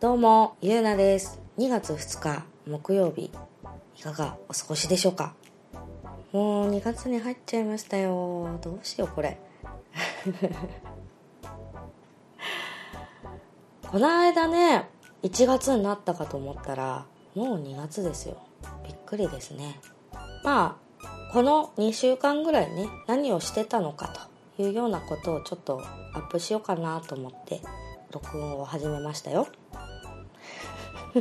[0.00, 1.40] どうも、ゆうなです。
[1.58, 3.32] 2月2日木曜日、
[3.98, 5.34] いかがお過ごしでしょうか？
[6.30, 8.60] もう2月に入っちゃいましたよ。
[8.62, 9.40] どうしようこれ。
[13.90, 14.88] この間ね、
[15.24, 17.04] 1月になったかと思ったら、
[17.34, 18.36] もう2月ですよ。
[18.84, 19.80] びっくりですね。
[20.44, 25.82] まあ、この2週間ぐらいね、何をしてたのかというようなことをちょっと
[26.14, 27.60] アップしようかなと思って、
[28.12, 29.48] 録音を始めましたよ。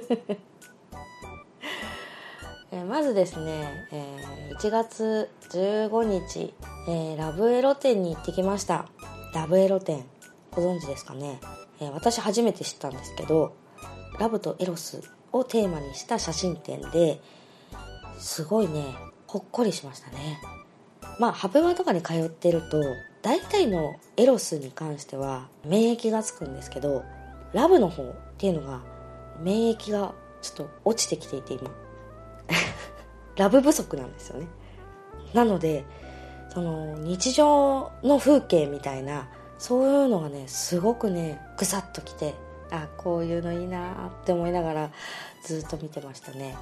[2.72, 6.54] えまずですね、え1月15日、
[6.88, 8.88] えラブエロ展に行ってきました。
[9.34, 10.04] ラブエロ展
[10.52, 11.40] ご存知ですかね、
[11.80, 13.54] え私初めて知ったんですけど
[14.20, 15.02] ラブとエロス
[15.32, 17.22] をテーマにした写真展で
[18.18, 18.96] すごいね
[19.28, 20.40] ほっこりしましたね。
[21.20, 22.82] まあハブマとかに通ってると
[23.22, 27.04] 大体のエロスに関しては免疫がつくんですけど
[27.54, 28.82] ラブの方っていうのが
[29.40, 31.70] 免疫がちょっと落ちてきていて今。
[33.36, 34.48] ラブ不足なんですよね。
[35.34, 35.86] なので
[36.50, 39.28] その日常の風景みたいな
[39.60, 42.36] そういうのがねすごくねぐさっときて
[42.72, 44.90] あこういうのいいなって思いながら
[45.44, 46.56] ずっと見てましたね。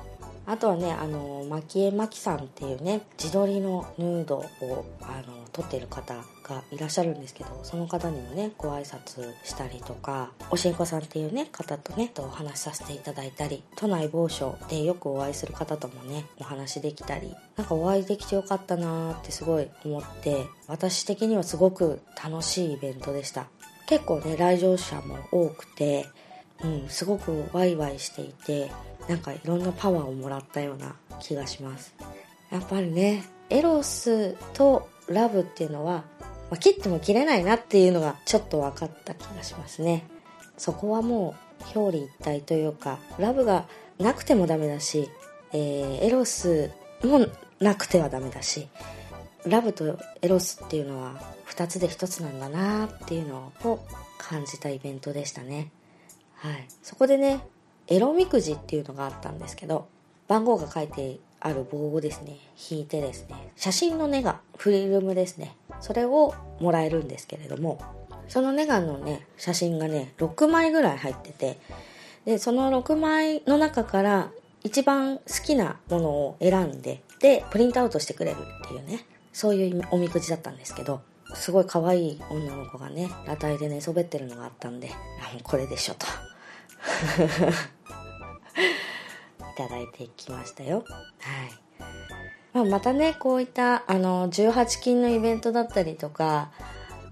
[0.45, 23.47] あとはねあの牧江真紀さんっていうね自撮りのヌードをあの撮ってる方がいらっしゃるんですけどその方にもねご挨拶したりとかおしんこさんっていうね方とねとお話しさせていただいたり都内某所でよくお会いする方ともねお話できたりなんかお会いできてよかったなーってすごい思って私的にはすごく楽しいイベントでした。
[23.87, 26.07] 結構ね来場者も多くて
[26.63, 28.71] うん、すごくワイワイしていて
[29.07, 31.93] なんかいろんなパワーをもらったような気がします。
[32.51, 36.03] やっぱりねエロスとラブっていうのは、
[36.49, 40.05] まあ、切っても切れないなっていうのがちょっと分かった気がしますね。
[40.57, 43.67] そこはもう表裏一体というかラブが
[43.99, 45.09] なくてもダメだし、
[45.53, 46.71] えーエロス
[47.03, 47.27] も
[47.59, 48.67] なくてはダメだし
[49.45, 53.79] ラブとエロスっていうのは2つで1つなんだなっていうのを
[54.17, 55.71] 感じたイベントでしたね。
[56.35, 57.39] はい、そこでね
[57.87, 59.87] エロみくじっていうのがあったんですけど
[60.27, 62.37] 番号が書いてある棒をですね。
[62.71, 63.51] 引いてですね。
[63.55, 65.55] 写真のネガフィルムですね。
[65.79, 67.79] それをもらえるんですけれども
[68.27, 71.59] そのネガのね写真がね6枚ぐらい入ってて
[72.25, 74.31] でその6枚の中から
[74.63, 81.01] 一番好きなものを選んででプリントアウトしてくれるっていうねそういうおみくじだったんですけど
[81.35, 84.89] すごい可愛い女の子がね裸体で寝そべってるのがあったんで
[85.43, 86.07] これでしょと。
[89.55, 90.83] ただいてきましたよ。
[91.19, 91.85] はい。
[92.53, 96.51] まあ、またねこういったあの18金のイベントだったりとか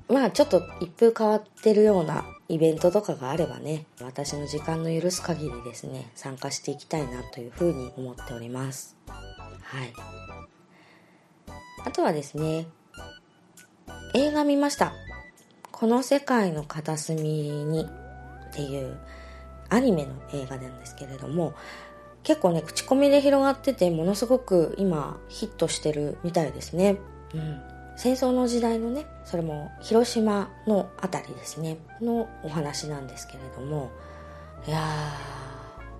[0.07, 8.95] まあちょっと一風変わってるようなイベントとかがあればね私の時間の許す限りですね参加していきたいなというふうに思っております。
[9.07, 9.93] はい。
[11.85, 12.67] あとはですね
[14.13, 14.93] 映画見ました。
[15.71, 17.85] この世界の片隅に
[18.49, 18.97] っていう
[19.69, 21.53] アニメの映画なんですけれども
[22.23, 26.97] 結構ね口コミで広がっててものすごく今ヒットしてるみたいですね。
[27.34, 27.61] うん。
[27.95, 31.78] 戦争の時代のねそれも広島のあたりですね。
[32.01, 33.91] のお話なんですけれども。
[34.67, 34.79] いや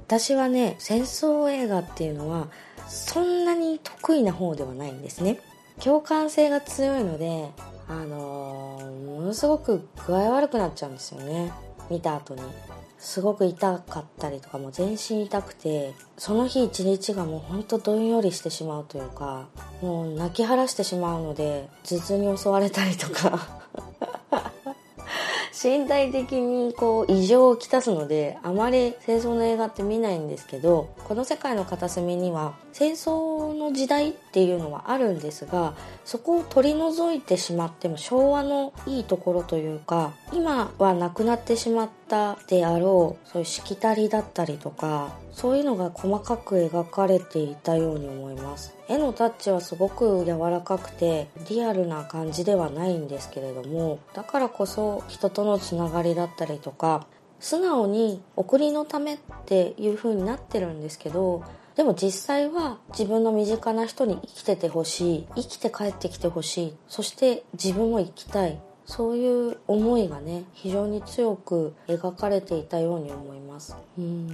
[0.08, 2.48] 私はね戦争映画っていうのは
[2.88, 5.40] そんなに得意な方ではないんですね。
[5.82, 7.50] 共感性が強いので
[7.88, 11.52] あのーものすごく具合悪くなっちゃうんですよね。
[11.90, 12.42] 見た後に。
[13.04, 19.48] すごく痛かったりとかもう全身痛くてその日一日がもうほんとどんよりしてしまうというか
[19.82, 23.62] もう泣き晴らしてしまうので頭痛に襲われたりとか
[25.62, 35.76] 身体的にこう異常をきたすのであまり戦争の映画って見ないんですけどこの世界の片隅には戦争の時代っていうのはあるんですが
[36.06, 48.76] そこを取り除いてしまっても昭和のいいところというか今はなくなってしまったであろうそういうしきたりだったりとかそういうのが細かく描かれていたように思います。
[48.88, 57.08] 絵のタッチはすごく柔らかくてリアルな感じではないんですけれどもだからこそ人とのつながりだったりとか
[57.40, 61.44] 素直に送りのためっていう風になってるんですけど
[61.76, 73.78] でも実際は自分の身近な人に生きててほしい生きて帰ってきてほしいそして自分も生きたいそういう思いがね非常に強く描かれていたように思います。
[73.98, 74.28] うん。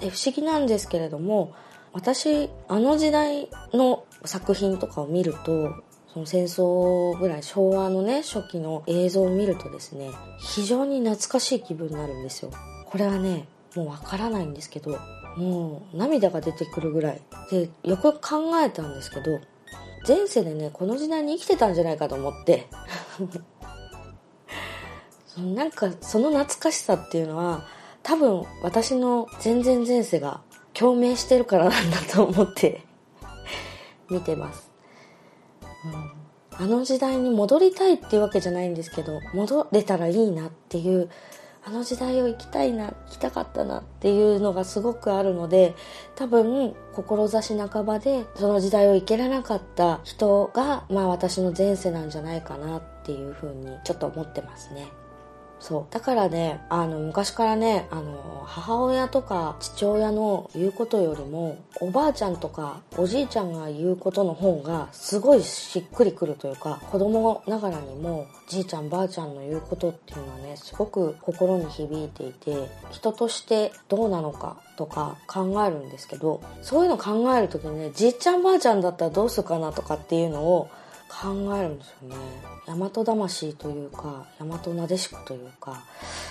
[0.00, 1.54] で不思議なんですけれども
[1.92, 5.72] 私あの時代の作品とかを見ると
[6.12, 12.50] その戦争ぐらい昭和のね初期の映像を見るとですね非常に懐かしい気分になるんですよ。
[12.86, 13.46] これはね
[13.76, 14.98] もうわからないんですけど
[15.36, 17.20] もう涙が出てくるぐらい。
[17.50, 19.40] でよく考えたんですけど
[20.06, 22.66] 前世でねこの時代に生きてたんじゃないかと思って。
[25.36, 27.66] なんかその懐かしさっていうのは
[28.02, 30.40] 多分私の全然前世が
[30.72, 32.82] 共鳴してるからなんだと思って。
[34.08, 34.70] 見てます、
[35.84, 41.10] うん、あの時代に戻りたいっていうわけじゃないんですけど戻れたらいいなっていう
[41.66, 45.74] あの時代を生きたいな生きたかったなっていうのがすごくあるので
[46.14, 54.86] 多分志半ばでその時代を生きられなかった人がまあ私の前世なんじゃないかなっていうふうにちょっと思ってますね。
[55.60, 55.92] そう。
[55.92, 80.70] だからねあの昔からねあの母親とか父親の言うことよりもおばあちゃんとかおじいちゃんが言うことの方がすごいしっくりくるというか子供ながらにもじいちゃんばあちゃんの言うことっていうのはねすごく心に響いていて人としてどうなのかとか考えるんですけどそういうの考える時にねじいちゃんばあちゃんだったらどうするかなとかっていうのを
[81.22, 82.16] 考えるんですよね。
[82.66, 85.82] 大和魂というか大和なでしこというか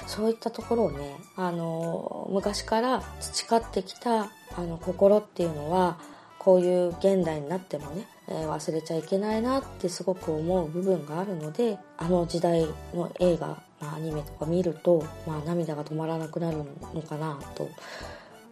[0.05, 5.97] そういったところをねあの昔から培ってきたあの心っていうのは
[6.37, 13.47] こういう現代になってもね、えー、忘れちゃいけないなってすごく思う部分があるのであの時代の映画、
[13.81, 16.57] まあ、アニメとか見ると、まあ、涙が止まらなくなる
[16.93, 17.63] のかなと、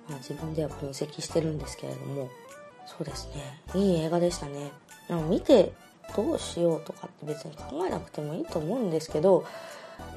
[0.09, 2.31] まあ、自分では分析してるんですけれども
[2.85, 3.79] そうですね。
[3.79, 4.71] いい映画でしたね。
[5.29, 5.71] 見て
[6.15, 9.45] どうしようとかって別に考えなくてもいいと思うんですけど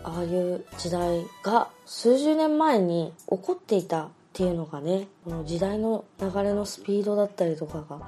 [0.04, 7.98] ああいう時代が数十年前に起こっていたっていうのがねこの時代の流れのスピードだったりとかが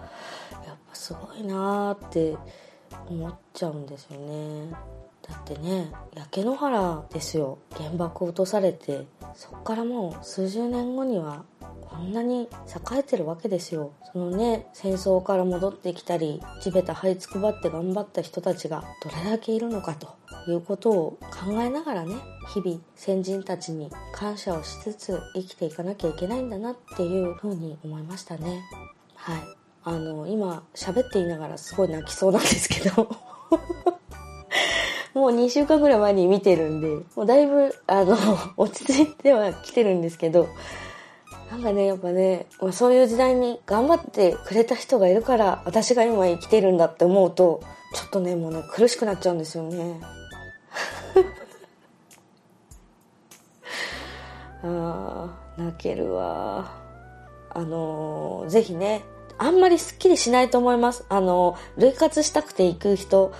[0.67, 2.37] やっぱすごいなーって
[3.09, 4.75] 思っちゃうんですよね。
[5.29, 7.59] だってね焼け野原ですよ。
[7.77, 11.45] 原爆落とされてそっからもう数十年後には
[11.83, 12.43] こんなに
[12.93, 13.93] 栄えてるわけですよ。
[14.13, 20.19] そのね戦争から戻ってきたり地べた這いつくばって頑張った人たちがどれだけいるのかと。
[20.47, 22.15] いうことを考えながらね
[22.55, 28.63] 日々先人たちに感謝をしつつ生きていかなきゃいけないんだなっていうふうに思いましたね。
[29.15, 29.41] はい。
[29.85, 33.11] あの今喋っていながらすごい泣きそうなんですけど。
[35.19, 36.87] もう2週間ぐらい前に見てるんで
[37.17, 38.17] もうだいぶあの
[38.57, 40.49] 落ち着いてはきてるんですけど
[41.51, 47.63] なんかね、やっぱね、まあそういう時代に頑張ってくれた人がいるから、私が今生きてるんだって思うと、
[47.95, 49.99] ちょっとね、もうね、苦しくなっちゃうんですよね。
[54.63, 56.71] ああ、泣けるわ。
[57.49, 59.01] あのー、ぜひね、
[59.39, 61.07] あんまりスッキリしないと思います。
[61.09, 63.33] あのー、類活したくて行く人、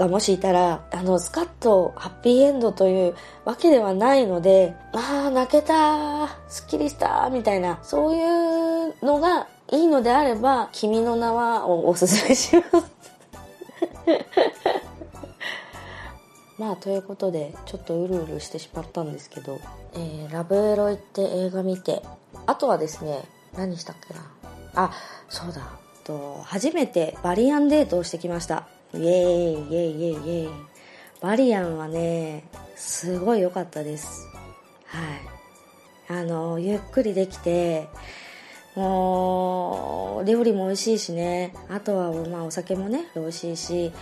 [0.00, 3.14] がもしいたら、あの、スカッとハッピーエンドという
[3.44, 12.90] わけではないので、ああ、泣けた、すっきりした、みたいな、そういうのがいいのであれば、君の名はをおすすめします。
[16.56, 19.60] まあ、ということで、ちょっとうるうるしてしまったんですけど、
[19.94, 22.02] えー、ラブエロ行って映画見て、
[22.46, 23.22] あとはですね、
[23.54, 24.20] 何したっけな？
[24.74, 24.92] あ、
[25.28, 25.60] そうだ。
[26.04, 28.66] と初めてバリアンデートをしてきました。
[28.94, 30.50] イェーイイェーイイェーイイェーイ。
[31.20, 32.44] バリアンはね
[32.76, 34.26] すごい良かったです。
[34.86, 36.12] はい。
[36.12, 37.88] あのゆっくりできて
[38.74, 41.54] もう料理も美味しいしね。
[41.68, 43.92] あとはまあお酒もね美味しいし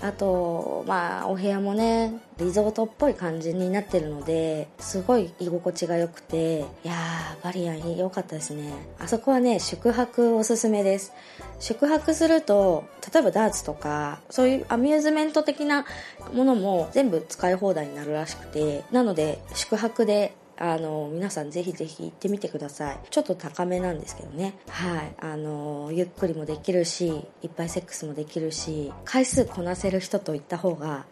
[0.00, 8.72] あとまあお部屋もねリゾートっぽい感じになってるのですごい居心地が良くていやーバリアン良かったですね。
[8.98, 11.12] あそこはね宿泊おすすめです。
[11.60, 15.86] 宿泊すると例えばダーツとかそういうアミューズメント的な
[16.34, 22.98] ものも全部使い放題になるらしくてなので宿泊であの皆さんぜひぜひ行ってみてください。
[23.10, 24.54] ちょっと高めなんですけどね。
[24.68, 25.14] はい。
[25.20, 31.06] あのゆっくりもできるしいっぱいセックスもできるし回数こなせる人と行った方が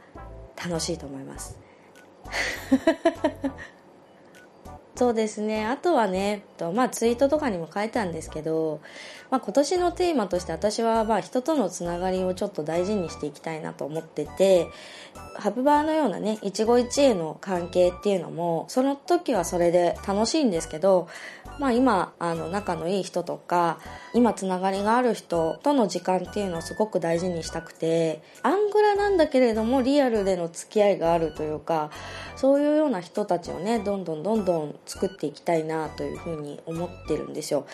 [0.56, 1.58] 楽しいと思います。
[4.96, 5.66] そうですね。
[5.66, 8.80] あとはね、まあ、ツイートとかにも書いたんですけど、
[9.34, 14.68] まあ、今年のテーマとして私はまあ人とのつながりをちょっと大事にしていきたいなと思ってて
[15.34, 21.08] ハブバーのようなね一期一会の関係っていうのもその時はそれで楽しいんですけど
[21.58, 23.78] まあ、今あの仲のいい人とか
[24.12, 31.90] 今つながりがある人との時間っていうのをすごく大事にしたくてアングラなんだけれどもリアルでの付き合いがあるというか
[32.36, 37.66] そういうような人たちをねどんどんどんどん作っていきたいなというふうに思ってるんですよ。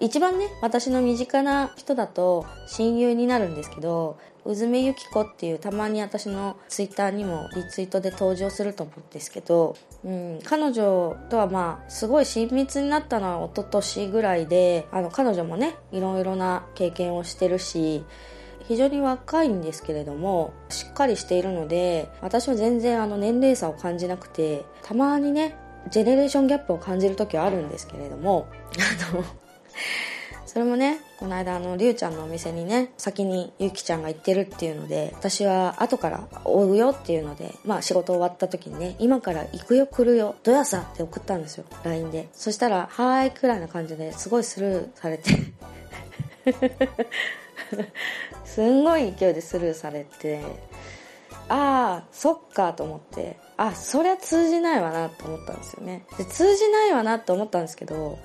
[0.00, 18.02] 一番ね私の身近な人だと親友になるんですけどうずめゆき子っていうたまに私のツイッターにもリツイートで登場すると思うんですけど、うん、彼女とはまあすごい親密になったのは一昨年ぐらいであの彼女もねいろいろな経験をしてるし
[18.66, 25.56] 非常に若いんですけれどもしっかりしているので私は全然あの年齢差を感じなくてたまにね
[25.90, 28.46] ジェネレーションギャップを感じる時はあるんですけれども
[29.12, 29.24] あの
[30.46, 42.28] それもねこの間あのりゅうちゃんのお店にね先にゆきちゃんが行ってるっていうので私は後から追うよっていうのでまあ仕事終わった時にね今から行くよ来るよどやさって送ったんですよ LINE で。
[42.32, 45.30] そしたら「はーい」くらいな感じですごいスルーされて。
[48.44, 50.42] すんごい勢いでスルーされて
[51.48, 56.04] ああそっかと思ってあそりゃ通じないわなと思ったんですよね。
[56.18, 58.18] で通じないわなと思ったんですけど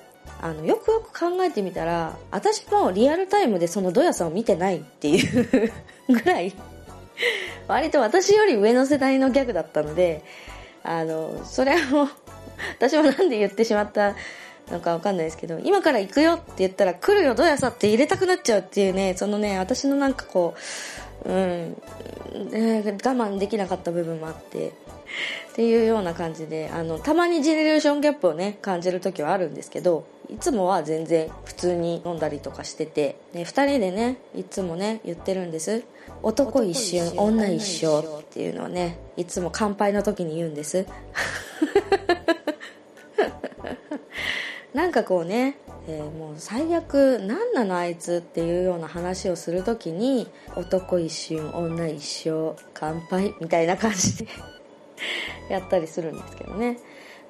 [0.46, 5.72] あのよくよく考えてみたら私もリアルタイムでそのドヤさを見てないっていう
[6.08, 6.54] ぐらい
[7.66, 10.22] 割と私より上の世代のギャグだったので
[10.84, 12.08] あのそれはもう
[12.78, 14.14] 私もなんで言ってしまった
[14.70, 20.60] のかわかんないですけど今から行くよって言ったら来るよどやさって入れたくなっちゃうっていうねそのね私のなんかこう
[21.24, 21.76] うん、
[22.32, 24.72] 我慢できなかった部分もあってっ
[25.54, 35.84] ていうような感じであのたまにジェネレーションギャップをね感じる時はあるんですけどいつもは全然普通に飲んだりとかしてて、ね、2人でねいつもね言ってるんです。
[36.22, 40.86] 男一瞬女一生っていうのをねいつも乾杯の時に言うんです。
[44.74, 45.56] なんかこうね、
[45.88, 54.26] えー、もう最悪何なのあいつっていうような話をする時に男一瞬女一生乾杯みたいな感じで
[55.48, 56.78] やったりするんですけどね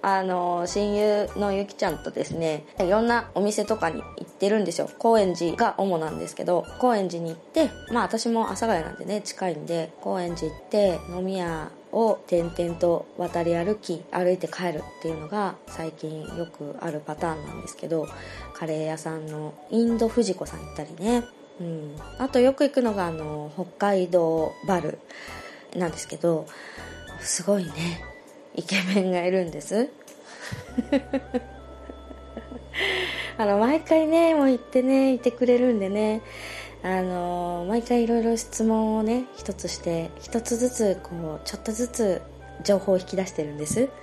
[0.03, 4.89] あの親友のゆきちゃんとですねいろんなお店とかに行ってるんですよ。
[4.99, 18.07] 高円寺が主なんですけど高円寺に行ってまあ私も阿佐ヶ谷なんでね近いんで高円寺行って飲み屋を点々と渡り歩き歩いて帰るっていうのが最近よくあるパターンなんですけど
[18.55, 21.25] カレー屋さんのインド藤子さん行ったりね、
[21.61, 24.99] うん、あとよく行くのがあの北海道バル
[25.75, 26.47] なんですけど
[27.21, 28.16] すごいね。
[28.57, 29.89] イケメンがいるんです。
[33.39, 36.23] あの毎回ねもう行ってねいてくれるんでね。
[36.83, 42.23] あの毎回いろいろ質問をね一つして一つずつこうちょっとずつ
[42.65, 43.89] 情報を引き出してるんです。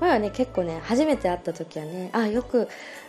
[0.00, 2.68] 前はね結構ね初めて会った時はねあよく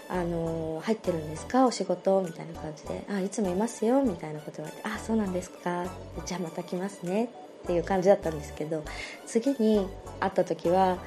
[0.09, 1.65] あの入ってるんですか？
[1.65, 2.21] お仕事？
[2.21, 4.01] みたいな感じであいつもいますよ？
[4.03, 5.85] みたいなこと言われてあそうなんですか？
[6.25, 7.29] じゃあまた来ますね。
[7.63, 8.83] っていう感じだったんですけど
[9.25, 9.87] 次に
[10.19, 10.97] 会った時は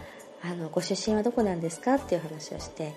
[0.42, 1.94] あのご出身はどこなんですか？
[1.94, 2.94] っていう話をして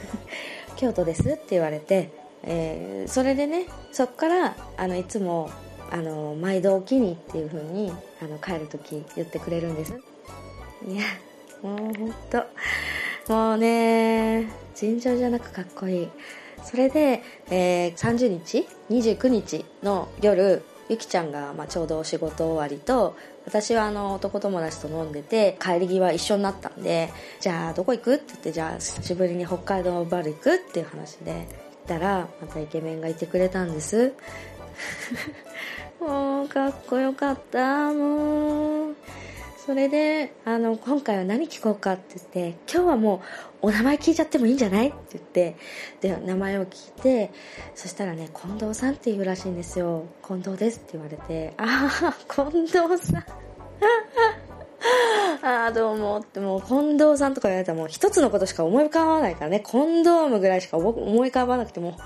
[0.76, 1.22] 京都です？
[1.22, 2.10] って言われて、
[2.42, 5.50] えー、それでねそこからあのいつも
[5.90, 9.92] あの毎度おきにっていう風にあに帰る時言ってくれるんです。
[10.86, 11.02] いや
[11.62, 12.14] もう本
[13.26, 16.08] 当もうね尋常じゃなくかっこいい。
[16.64, 28.14] それで、えー、30日？29日の夜ゆきちゃんが、まあ、ちょうどお仕事終わりと私はあの男友達と飲んでて帰り際一緒になったんでじゃあどこ行く？
[28.14, 30.54] って言ってじゃあ久しぶりに北海道バル行く？
[30.54, 31.46] っていう話で行っ
[31.86, 34.14] たらまたイケメンがいてくれたんです。
[36.00, 38.96] もうかっこよかったもう。
[39.66, 43.20] それであの今回は何聞こうかって言って今日はも
[43.62, 45.56] うお名前聞いちゃってもいいんじゃないって言って
[46.00, 47.32] で名前を聞いて
[47.74, 50.04] そしたらね近藤さんっていうらしいんですよ。
[50.24, 53.24] 近藤ですって言われてああ近藤さん。
[55.42, 59.58] ああどうもってもう近藤さんとか言われたらもう一つのことしか思い浮かばないからね。
[59.58, 61.96] コンドームぐらいしか思い浮かばなくても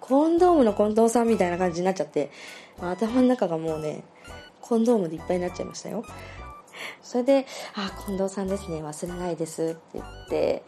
[0.00, 2.30] コンドームの近藤さんみたいな感じになっちゃって
[2.78, 4.04] 頭の中がもうね
[4.60, 6.04] コンドームでいっぱいになっちゃいましたよ。
[7.02, 10.62] それで「あ近藤さんですね忘れないです」って言って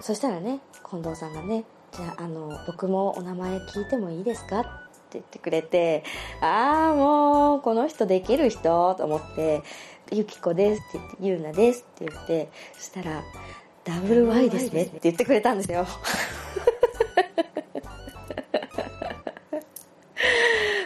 [0.00, 4.70] そしたらね近藤さんがね「じゃああの僕もお名前聞いてもいいですか?」って
[5.14, 6.04] 言ってくれて
[6.40, 9.62] ああもうこの人できる人と思って
[10.10, 13.22] 「ゆきこです」って言って「ゆうなです」って言ってそしたら
[13.84, 15.86] 「ダブル Y ですね」って言ってくれたんですよ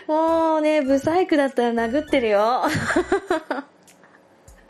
[0.07, 2.63] もうね、ブサイクだったら殴ってるよ。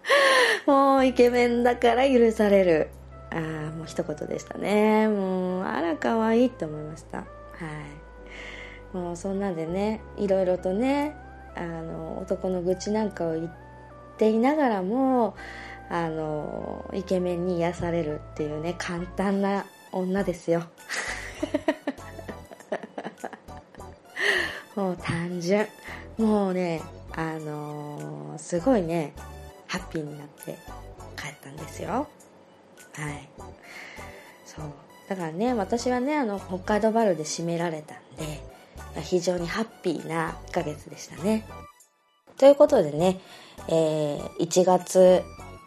[0.66, 2.88] もうイケメンだから許される。
[3.30, 3.40] ああ、
[3.76, 5.08] もう一言でしたね。
[5.08, 7.18] もう、あら可愛いと思いました。
[7.18, 7.24] は
[8.94, 8.96] い。
[8.96, 11.16] もうそんなんでね、いろいろとね、
[11.54, 13.50] あの、男の愚痴なんかを言っ
[14.16, 15.34] ていながらも、
[15.88, 20.64] あのイケメンに癒されるっていうね簡単な女ですよ
[24.74, 25.66] もう単純
[26.18, 26.82] もうね
[27.12, 29.12] あのーすごいね
[29.68, 30.58] ハッピーになって
[31.16, 32.08] 帰ったんですよ。
[32.94, 33.28] はい。
[34.44, 34.72] そう。
[35.08, 38.42] だからね私はねあの北海道バルで締められたんで
[39.02, 41.46] 非常にハッピーな1ヶ月でしたね。
[42.38, 43.20] ということでね、
[43.68, 45.22] えー1月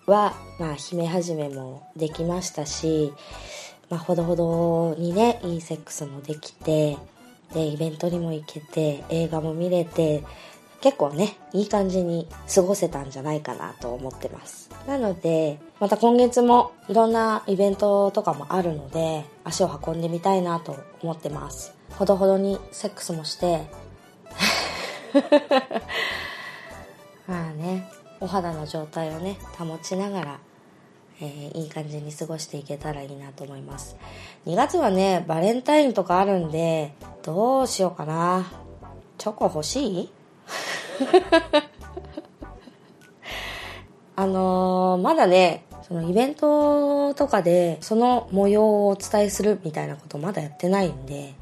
[0.06, 3.14] は、まあ、姫始めもできましたし、
[3.90, 6.98] まあ、ほどほどにねいいセックスもできて
[7.54, 10.24] でイベントにも行けて映画も見れて
[10.82, 14.70] 結構ねいい感じに過ごせたんじゃないかなと思ってます。
[14.88, 21.74] なのでまた今月もいろんなイベントとかもあるので足を運んでみたいなと思ってます。
[21.98, 23.68] ほどほどにセックスもして。
[27.28, 30.40] まあねお肌の状態をね保ちながら、
[31.22, 33.98] えーいい感じに過ごしていけたらいいなと思います。
[34.46, 36.94] 2月はねバレンタインとかあるんで
[37.24, 38.52] どうしようかな。
[39.18, 40.10] チョコ欲しい？
[44.16, 51.34] あのーまだねそのイベントとかでその模様をお伝えするみたいなことまだやってないんで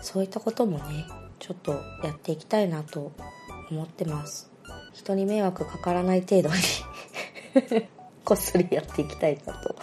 [0.00, 1.04] そういったこともね
[1.38, 3.12] ちょっとやっていきたいなと
[3.70, 4.50] 思ってます。
[4.94, 6.54] 人に迷惑かからない程度に
[8.24, 9.76] こっそりやっていきたいなと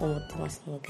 [0.00, 0.88] 思ってますので、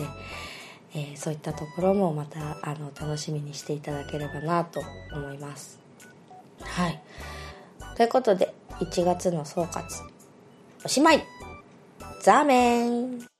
[0.95, 5.88] えーそういったところもまたあの楽しみにしていただければなと思います。
[6.68, 7.00] はい。
[7.96, 9.82] ということで1月の総括。
[10.84, 11.25] おしまい。
[12.22, 13.38] ザーメン。